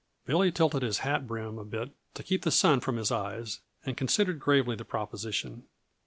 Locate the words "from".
2.79-2.97